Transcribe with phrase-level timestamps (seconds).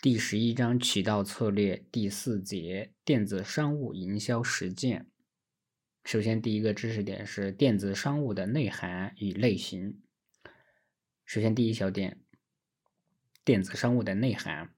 [0.00, 5.08] 第十一章渠道策略第四节电子商务营销实践。
[6.04, 10.00] 首先，第一个知识点是电子商务的内涵与类型。
[11.24, 12.20] 首先，第一小点，
[13.44, 14.72] 电子商务的内涵。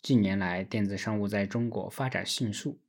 [0.00, 2.80] 近年来，电子商务在中国发展迅速，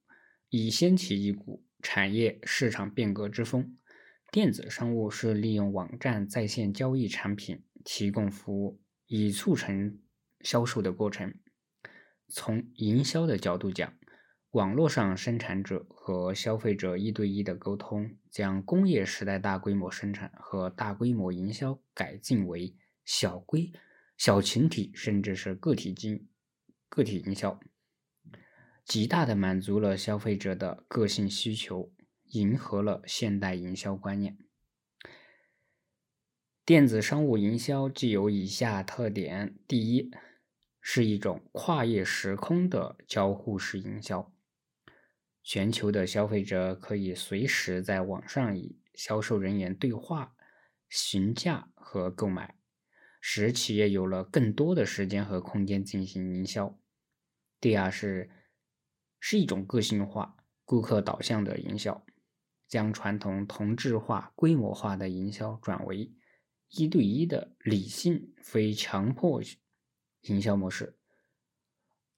[0.47, 3.77] 已掀起一股产业市场变革之风。
[4.31, 9.99] 电子商务是利用网站在线交易产品，提供服务，以促成。
[10.47, 11.33] 销售的过程，
[12.29, 13.93] 从营销的角度讲，
[14.51, 23.73] 网络上生产者和消费者一对一的沟通，将工业时代大规模生产和大规模营销改进为小规、
[24.17, 26.29] 小群体甚至是个体经
[26.87, 27.59] 个体营销，
[28.85, 31.91] 极大的满足了消费者的个性需求，
[32.31, 34.37] 迎合了现代营销观念。
[36.63, 40.09] 电子商务营销具有以下特点：第一，
[40.89, 44.33] 是一种跨越时空的交互式营销。
[45.43, 50.33] 全球的消费者可以随时在网上与销售人员对话、
[50.87, 52.55] 询价和购买，
[53.19, 56.79] 使企业有了更多的时间和空间进行营销。
[57.59, 58.29] 第二是，
[59.19, 62.05] 是一种个性化、顾客导向的营销，
[62.65, 66.13] 将传统同质化、规模化的营销转为。
[66.69, 69.41] 一对一的理性非强迫
[70.27, 70.97] 营销模式，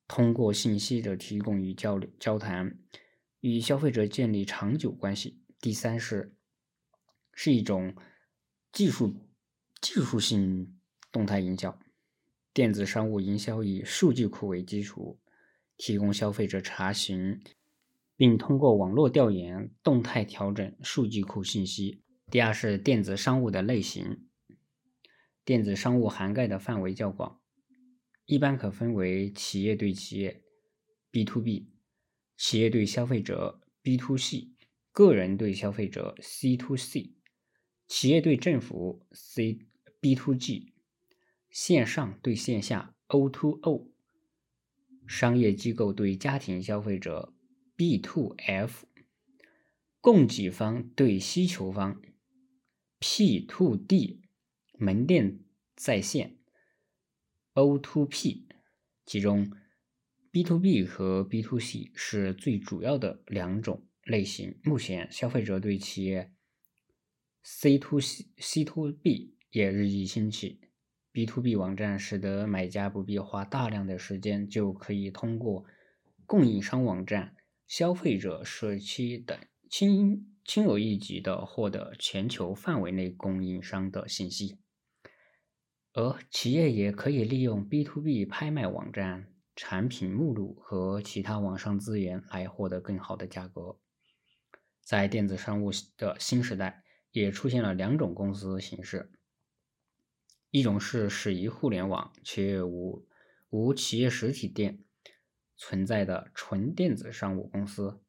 [0.07, 2.77] 通过信息的提供与交流交谈，
[3.39, 5.41] 与消费者建立长久关系。
[5.59, 6.33] 第三是，
[7.33, 7.95] 是一种
[8.71, 9.15] 技术
[9.81, 10.79] 技术性
[11.11, 11.77] 动态营销。
[12.53, 15.19] 电子商务营销以数据库为基础，
[15.77, 17.41] 提供消费者查询，
[18.15, 22.03] 并通过网络调研动态调整数据库信息。
[22.31, 24.25] 第二是电子商务的类型。
[25.45, 27.38] 电子商务涵盖的范围较广，
[28.29, 30.43] 一般可分为企业对企业
[31.09, 31.67] （B to B）、
[32.37, 34.51] 企业对消费者 （B to C）、
[34.91, 37.15] 个人对消费者 （C to C）、
[37.87, 39.65] 企业对政府 （C
[39.99, 40.75] B to G）、
[41.49, 43.87] 线上对线下 （O to O）、
[45.07, 47.33] 商业机构对家庭消费者
[47.75, 48.85] （B to F）、
[49.99, 51.99] 供给方对需求方
[52.99, 54.21] （P to D）。
[54.81, 55.41] 门店
[55.75, 56.38] 在线
[57.59, 58.47] ，O to P，
[59.05, 59.51] 其中
[60.31, 64.57] B to B 和 B to C 是最主要的两种类型。
[64.63, 66.31] 目前，消费者对企业
[67.43, 70.61] C to C、C to B 也日益兴起。
[71.11, 75.65] B to B 网站使得买家不必花大量的时间，就可以通过
[76.25, 77.35] 供应商网站、
[77.67, 79.37] 消费者社区等
[79.69, 84.59] 轻轻而易举的获得全球范围内供应商的信息。
[85.93, 93.77] 而企业也可以利用 B to B 拍卖网站、产品目录和其他网上资源来获得更好的价格。
[94.81, 99.11] 在电子商务的新时代，也出现了两种公司形式：
[100.51, 103.07] 一种是始于互联网却无
[103.49, 104.83] 无企业实体店
[105.57, 107.99] 存在的纯电子商务公司，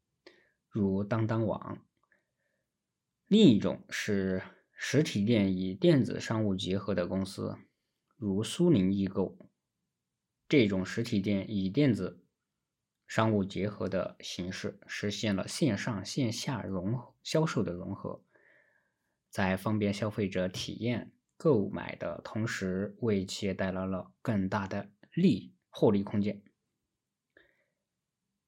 [0.68, 1.78] 如当当网；
[3.26, 4.42] 另一种是
[4.74, 7.56] 实体店与电子商务结合的公司。
[8.20, 9.38] 如苏宁易购
[10.46, 12.22] 这种实体店以电子
[13.06, 18.22] 商务结合的形式，实现了线上线下融销售的融合，
[19.30, 26.42] 在方便消费者体验购买的同时，为企业带来了更大的利获利空间。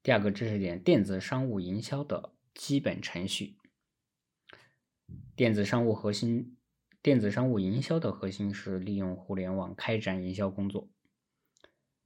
[0.03, 3.57] 第二个知识点：电子商务营销的基本程序。
[5.35, 6.59] 电子商务核心。
[7.03, 10.89] 电子商务营销的核心是利用互联网开展营销工作。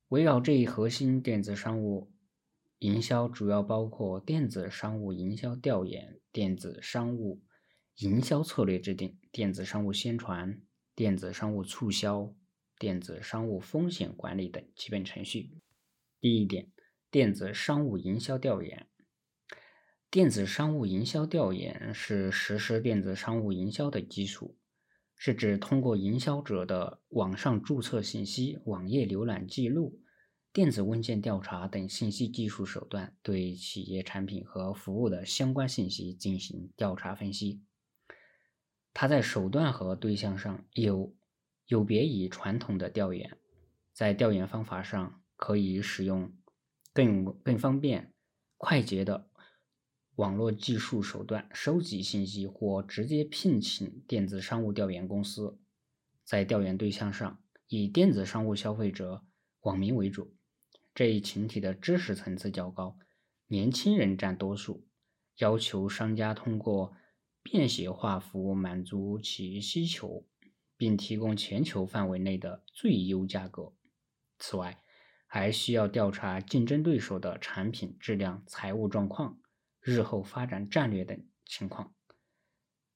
[0.09, 2.11] 围绕这一核心，电子商务
[2.79, 7.43] 营销主要包括电子商务营销调研、电子商务
[7.97, 10.63] 营销策略制定、电子商务宣传、
[10.95, 12.35] 电子商务促销、
[12.79, 15.59] 电子商务风险管理等基本程序。
[16.23, 16.71] 第一点，
[17.11, 18.89] 电子商务营销调研。
[20.11, 24.57] 电子商务营销调研是实施电子商务营销的基础。
[25.17, 30.01] 是指通过营销者的网上注册信息、网页浏览记录、
[30.53, 37.63] 电子问卷调查等信息技术手段，对企业产品和服务的相关信息进行调查分析。
[38.93, 41.15] 它在手段和对象上有
[41.67, 43.37] 有别于传统的调研，
[43.93, 46.33] 在调研方法上可以使用
[46.93, 48.13] 更更方便、
[48.57, 49.31] 快捷的。
[50.17, 55.59] 网络技术手段收集信息，或直接聘请电子商务调研公司，
[56.25, 59.27] 在调研对象上以电子商务消费者
[59.61, 60.35] 网民为主，
[60.95, 62.97] 这一群体的知识层次较高，
[63.49, 64.87] 年轻人占多数，
[65.37, 66.97] 要求商家通过
[67.43, 70.27] 便携化服务满足其需求，
[70.79, 73.75] 并提供全球范围内的最优价格。
[74.39, 74.83] 此外，
[75.27, 79.39] 还需要调查竞争对手的产品质量、财务状况、
[79.87, 81.95] 日后发展战略等情况。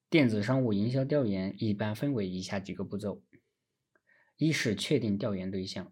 [0.09, 3.23] 电子商务营销调研一般分为以下几个步骤：
[4.35, 5.89] 一是确定调研对象。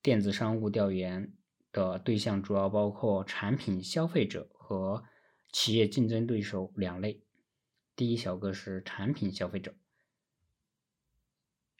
[0.00, 1.34] 电子商务调研
[1.70, 5.04] 的对象主要包括产品消费者和
[5.52, 7.22] 企业竞争对手两类。
[7.94, 9.74] 第一小个是产品消费者，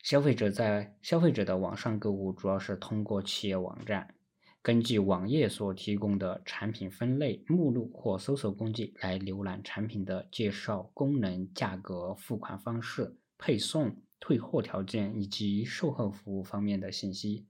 [0.02, 4.14] 消费者在消费者的网上购物主要是通过企业网站。
[4.62, 17.46] 根据网页所提供的产品分类目录或搜索工具来浏览产品的介绍、功能、价格、付款方式、配送、退货条件以及售后服务方面的信息。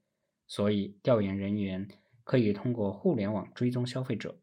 [0.46, 1.88] 所以，调研人员
[2.24, 4.40] 可以通过互联网追踪消费者，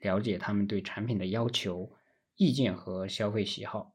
[0.00, 1.90] 了解他们对产品的要求、
[2.36, 3.94] 意见和消费喜好。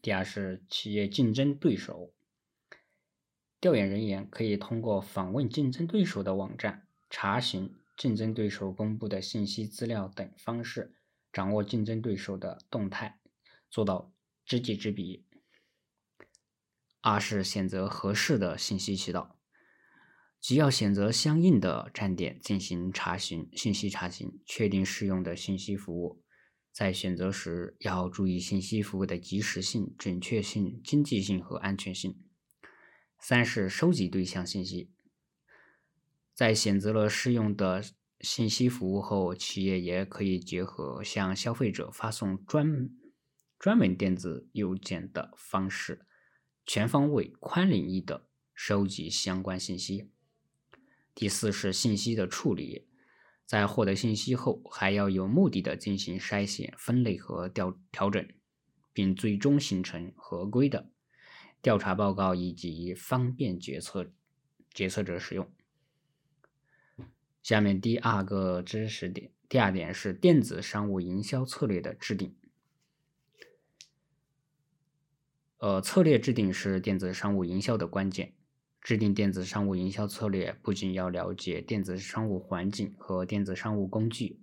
[0.00, 2.13] 第二是企业竞争对手。
[3.64, 10.94] 调研人员可以通过访问竞争对手的网站、查询竞争对手公布的信息资料等方式，
[11.32, 13.18] 掌握竞争对手的动态，
[13.70, 14.12] 做到
[14.44, 15.24] 知己知彼。
[17.00, 19.38] 二是选择合适的信息渠道，
[20.38, 26.22] 即要选择相应的站点进行查询信息查询，确定适用的信息服务。
[26.70, 32.23] 在选择时要注意信息服务的及时性、准确性、经济性和安全性。
[33.26, 34.90] 三是收集对象信息，
[36.34, 37.82] 在选择了适用的
[38.20, 42.90] 信息服务后，企业也可以结合向消费者发送专
[43.58, 46.06] 专门电子邮件的方式，
[46.66, 50.10] 全方位、宽领域的收集相关信息。
[51.14, 52.86] 第四是信息的处理，
[53.46, 58.28] 在获得信息后，还要有目的的进行筛选、分类和调调整，
[58.92, 60.90] 并最终形成合规的。
[61.64, 64.12] 调查报告以及方便决策
[64.74, 65.50] 决策者使用。
[67.42, 72.36] 下面第二个知识点，第二点是电子商务营销策略的制定。
[75.56, 78.34] 呃，策略制定是电子商务营销的关键。
[78.82, 84.42] 制定电子商务营销策略，不仅要了解电子商务环境和电子商务工具，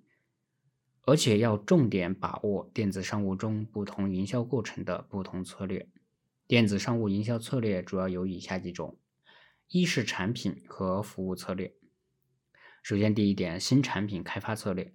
[1.02, 5.88] 而且要重点把握电子商务中不同营销过程的不同策略。
[6.52, 9.00] 电子商务营销策略主要有以下几种：
[9.70, 11.74] 一是产品和服务策略。
[12.84, 14.94] 首先，第一点，新产品开发策略。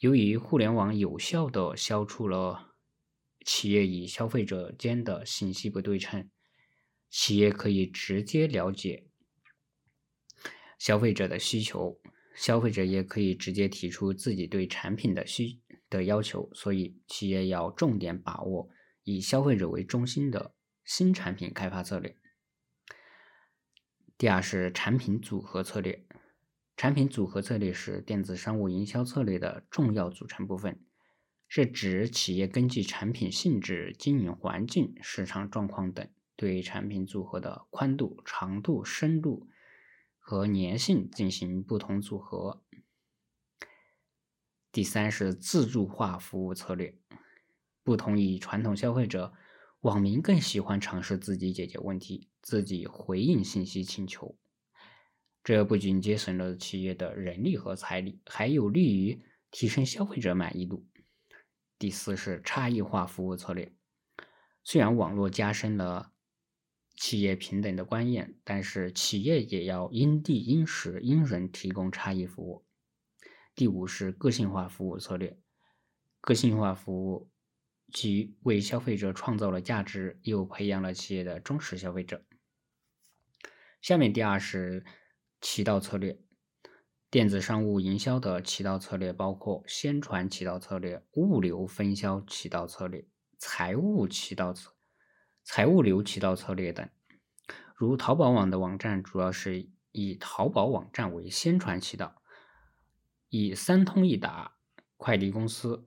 [0.00, 2.74] 由于互联网有效地消除了
[3.46, 6.28] 企业与消费者间的信息不对称，
[7.08, 9.06] 企业可以直接了解
[10.78, 11.98] 消费者的需求，
[12.34, 15.58] 消费者也可以直接提出自己对产品的需
[15.88, 16.50] 的要求。
[16.52, 18.68] 所以，企业要重点把握
[19.04, 20.54] 以消费者为中心的。
[20.84, 22.16] 新产品开发策略。
[24.16, 26.06] 第二是产品组合策略。
[26.76, 30.84] 产品组合策略是电子商务营销策略的重要组成部分，
[31.48, 39.48] 是指企业根据产品性质、经营环境、市场状况等，对产品组合的宽度、长度、深度
[40.18, 42.62] 和粘性进行不同组合。
[44.72, 46.98] 第三是自助化服务策略。
[47.84, 49.32] 不同于传统消费者。
[49.84, 54.34] 网民更喜欢尝试自己解决问题、自己回应信息请求，
[55.42, 60.86] 这不仅节省了企业的人力和财力，还有利于提升消费者满意度。
[61.78, 63.74] 第四是差异化服务策略。
[64.62, 66.12] 虽然网络加深了
[66.96, 72.64] 企业平等的观念，但是企业也要因地因时因人提供差异服务。
[73.54, 75.38] 第五是个性化服务策略。
[76.22, 77.28] 个性化服务。
[77.92, 82.24] 即为消费者创造了价值，又培养了企业的忠实消费者。
[83.80, 84.84] 下面第二是
[85.40, 86.18] 渠道策略。
[87.10, 93.06] 电子商务营销的渠道策略包括宣传渠道策略、物流分销渠道策略、
[93.38, 94.72] 财务渠道策、
[95.44, 96.88] 财务流渠道策略等。
[97.76, 102.20] 如淘宝网的网站主要是以淘宝网站为宣传渠道，
[103.28, 104.56] 以三通一达
[104.96, 105.86] 快递公司。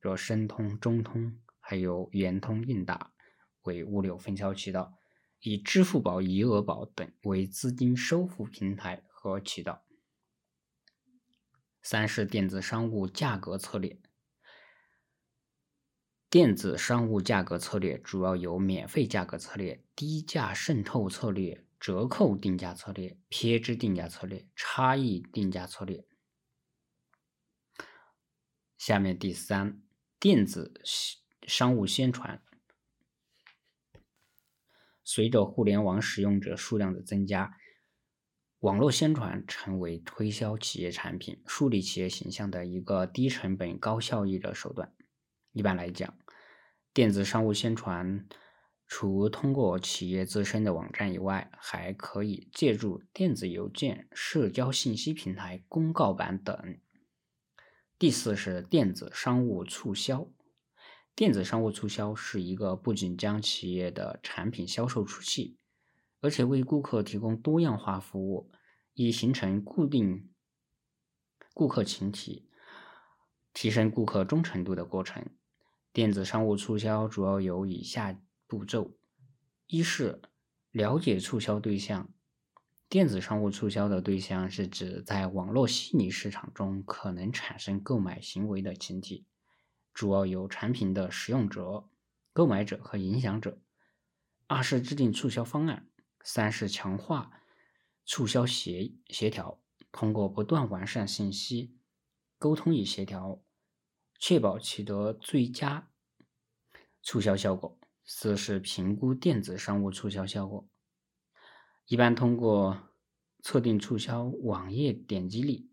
[0.00, 3.12] 若申通、中通还有圆通、韵达
[3.62, 4.98] 为物流分销渠道，
[5.40, 9.84] 以支付宝、余额宝等为资金收付平台和渠道。
[11.82, 14.00] 三是电子商务价格策略。
[16.30, 26.04] 电子商务价格策略主要有免费价格策略、低价渗透策略、折扣定价策略、撇支定价策略、差异定价策略。
[28.76, 29.82] 下面第三，
[30.20, 30.80] 电子
[31.46, 32.42] 商务宣传。
[35.04, 37.56] 随着互联网使用者数量的增加，
[38.58, 44.92] 网络宣传成为推销企业产品、树立企业形象的一个低成本、高效益的手段。
[45.52, 46.18] 一般来讲，
[46.92, 48.26] 电子商务宣传
[48.88, 56.80] 除通过企业自身的网站以外，还可以借助电子邮件、社交信息平台、公告板等。
[57.98, 60.28] 第四是电子商务促销。
[61.16, 65.58] 电子商务促销是一个不仅将企业的产品销售出去，
[66.20, 68.52] 而且为顾客提供多样化服务，
[68.94, 70.30] 以形成固定
[71.52, 72.48] 顾客群体，
[73.52, 75.26] 提升顾客忠诚度的过程。
[75.92, 78.96] 电子商务促销主要有以下步骤：
[79.66, 80.22] 一是
[80.70, 82.08] 了解促销对象。
[82.88, 89.26] 电子商务促销的对象是指在网络虚拟市场中可能产生购买行为的群体，
[89.92, 91.90] 主要有产品的使用者、
[92.32, 93.60] 购买者和影响者。
[94.46, 95.86] 二是制定促销方案。
[96.24, 97.30] 三是强化
[98.04, 101.76] 促销协协调，通过不断完善信息
[102.38, 103.42] 沟通与协调，
[104.18, 105.90] 确保取得最佳
[107.02, 107.78] 促销效果。
[108.04, 110.66] 四是评估电子商务促销效果。
[111.88, 112.82] 一般通过
[113.40, 115.70] 测定促销网页点击率、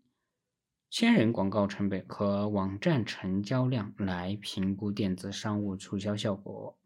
[0.88, 6.78] 千人广告成本和网站成交量来评估电子商务促销效果。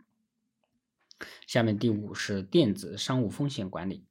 [1.47, 4.05] 下面第五是电子商务风险管理。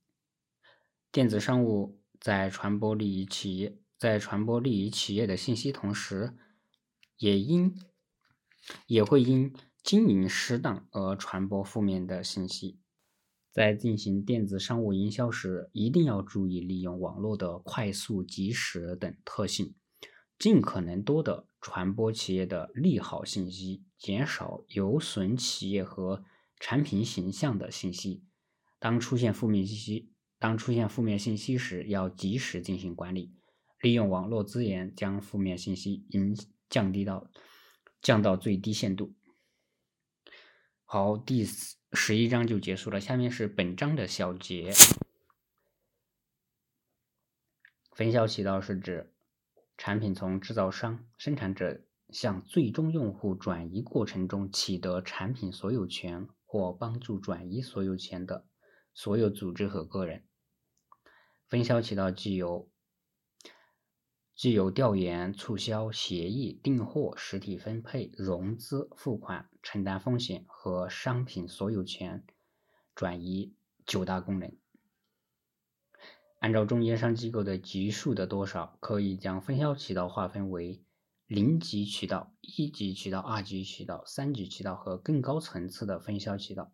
[1.11, 6.37] 电子商务在传播利于企业，在传播利于企业的信息同时，
[7.17, 7.77] 也因
[8.87, 12.79] 也会因经营失当而传播负面的信息。
[13.59, 19.75] 在进行电子商务营销时，一定要注意利用网络的快速、及时等特性，
[20.37, 26.23] 尽可能多的传播企业的利好信息，减少有损企业和
[26.57, 28.23] 产品形象的信息。
[28.79, 33.33] 当出现负面信息，当出现负面信息时，要及时进行管理，
[33.81, 36.33] 利用网络资源将负面信息影
[36.69, 37.29] 降低到
[38.01, 39.13] 降到最低限度。
[40.91, 41.45] 好，第。
[41.93, 44.73] 十一章就结束了，下面是本章的小结。
[47.91, 49.13] 分销渠道是指
[49.77, 58.47] 产品从制造商、生产者向最终用户转移过程中取得产品所有权或帮助转移所有权的
[58.95, 60.25] 所有组织和个人。
[61.47, 62.67] 分销渠道具有。
[64.39, 72.23] 具有调研、促销、协议、订货、实体分配、融资、付款、承担风险和商品所有权
[72.95, 73.53] 转移
[73.85, 74.55] 九大功能。
[76.39, 80.85] 按照中间商机构的级数的多少，可以将分销渠道划分为
[81.27, 86.71] 零级渠道、一级渠道、二级渠道、三级渠道和更高层次的分销渠道。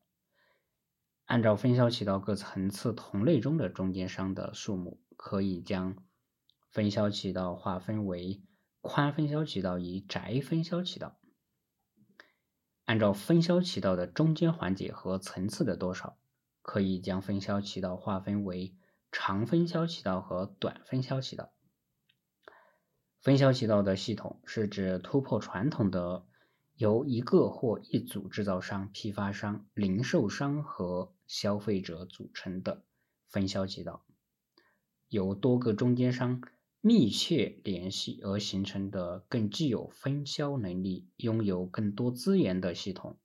[1.25, 6.05] 按照分销渠道各层次同类中的中间商的数目，可以将。
[6.75, 8.44] 分销渠道划分为
[8.82, 11.15] 宽分销渠道与窄分销渠道。
[12.84, 16.17] 按照分销渠道的中间环节和层次的多少，
[16.62, 18.75] 可以将分销渠道划分为
[19.10, 21.53] 长分销渠道和短分销渠道。
[23.22, 26.25] 分销渠道的系统是指突破传统的
[26.75, 32.84] 由一个或一组制造商、批发商、零售商和消费者组成的
[33.29, 34.03] 分销渠道，
[35.08, 36.41] 由多个中间商。
[36.88, 43.18] 密切联系而形成的更具有分销能力、拥有更多资源的系统，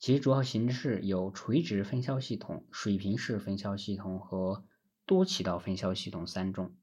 [0.00, 4.64] 其主要形式有垂直分销系统、水平式分销系统和
[5.06, 6.74] 多渠道分销系统三种。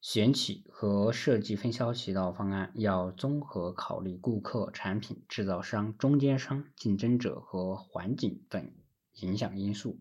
[0.00, 8.72] 选取和设计分销渠道方案要综合考虑顾客、产品、制造商、中间商、竞争者和环境等
[9.14, 10.00] 影响因素。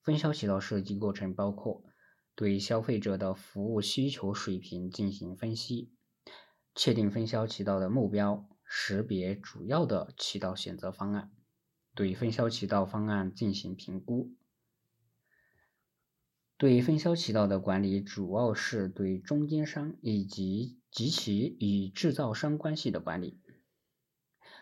[0.00, 1.84] 分销渠道设计过程包括。
[2.34, 5.92] 对消费者的服务需求水平进行分析，
[6.74, 11.30] 确定分销渠道的目标，识别主要的渠道选择方案，
[11.94, 14.34] 对分销渠道方案进行评估。
[16.56, 23.40] 对分销渠道的管理主要是对中间商以及及其与制造商关系的管理。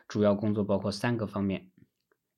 [0.08, 1.70] 主要工作包括三个方面：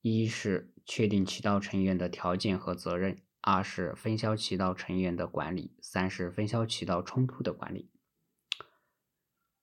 [0.01, 3.17] 一是确定渠道成员的条件和责任。
[3.45, 7.89] 二是分销渠道成员的管理，三是分销渠道冲突的管理。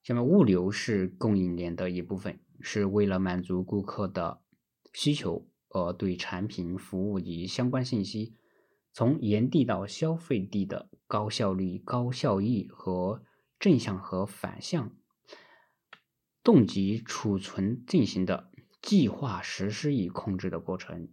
[0.03, 4.43] 下面，物流是供应链的一部分，是为了满足顾客的
[4.93, 8.37] 需求，而对产品、服务及相关信息，
[8.93, 13.25] 从原地到消费地的高效率、高效益和
[13.59, 14.95] 正向和反向
[16.45, 18.51] 动机储存进行的
[18.83, 21.09] 计划实施与控制的过程。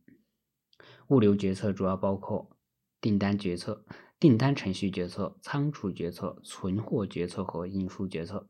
[1.07, 2.56] 物流决策主要包括
[2.99, 3.85] 订单决策、
[4.19, 8.49] 订单程序决策、仓储决策、存货决策和运输决策。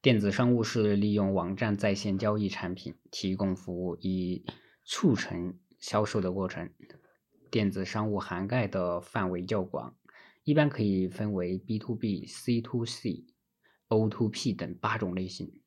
[0.00, 4.46] 电子商务是利用网站在线交易产品、提供服务以
[4.84, 6.72] 促成销售的过程。
[7.50, 9.96] 电子商务涵盖的范围较广，
[10.44, 13.26] 一般可以分为 B to B、C to C、
[13.88, 15.60] O to P 等八种类型，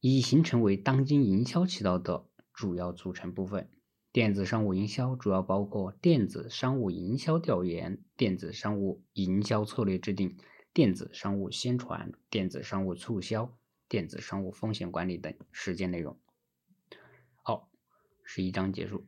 [0.00, 3.70] 已形成为当今营销渠道的主要组成部分。
[4.16, 10.38] 电子商务营销主要包括电子商务营销调研、电子商务营销策略制定。
[10.72, 13.54] 电子商务宣传、电子商务促销、
[13.90, 16.18] 电子商务风险管理等实践内容。
[17.42, 17.68] 好，
[18.24, 19.06] 十一章结束。